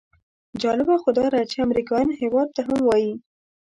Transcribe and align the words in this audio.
جالبه 0.61 0.95
خو 1.01 1.09
داده 1.19 1.39
چې 1.51 1.57
امریکایان 1.67 2.09
هېواد 2.21 2.49
ته 2.55 2.61
هم 2.67 2.79
وایي. 2.85 3.13